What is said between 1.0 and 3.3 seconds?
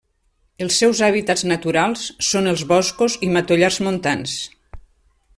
hàbitats naturals són els boscos i